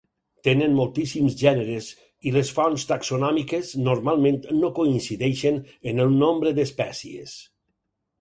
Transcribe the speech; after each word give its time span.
Tenen 0.45 0.71
moltíssims 0.77 1.33
gèneres, 1.41 1.89
i 2.29 2.31
les 2.37 2.49
fonts 2.59 2.85
taxonòmiques 2.91 3.73
normalment 3.89 4.39
no 4.63 4.71
coincideixen 4.79 5.61
en 5.93 6.03
el 6.07 6.17
nombre 6.23 6.55
d'espècies. 6.61 7.37